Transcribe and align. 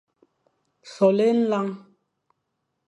Soghle 0.93 1.27
nlañ, 1.49 1.67